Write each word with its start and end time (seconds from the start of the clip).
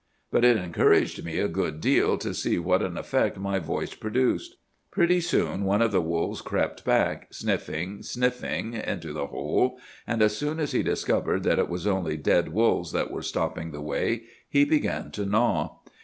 But 0.31 0.43
it 0.43 0.57
encouraged 0.57 1.23
me 1.23 1.37
a 1.37 1.47
good 1.47 1.79
deal 1.79 2.17
to 2.17 2.33
see 2.33 2.57
what 2.57 2.81
an 2.81 2.97
effect 2.97 3.37
my 3.37 3.59
voice 3.59 3.93
produced. 3.93 4.55
"'Pretty 4.89 5.21
soon 5.21 5.63
one 5.63 5.79
of 5.83 5.91
the 5.91 6.01
wolves 6.01 6.41
crept 6.41 6.83
back, 6.83 7.27
sniffing, 7.31 8.01
sniffing, 8.01 8.73
into 8.73 9.13
the 9.13 9.27
hole; 9.27 9.79
and 10.07 10.23
as 10.23 10.35
soon 10.35 10.59
as 10.59 10.71
he 10.71 10.81
discovered 10.81 11.43
that 11.43 11.59
it 11.59 11.69
was 11.69 11.85
only 11.85 12.17
dead 12.17 12.51
wolves 12.51 12.91
that 12.93 13.11
were 13.11 13.21
stopping 13.21 13.69
the 13.69 13.79
way, 13.81 14.23
he 14.49 14.65
began 14.65 15.11
to 15.11 15.23
gnaw. 15.23 15.77